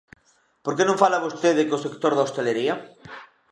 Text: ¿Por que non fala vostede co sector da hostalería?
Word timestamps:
¿Por 0.63 0.73
que 0.77 0.83
non 0.87 1.01
fala 1.03 1.23
vostede 1.25 1.67
co 1.69 1.83
sector 1.85 2.11
da 2.15 2.25
hostalería? 2.25 2.73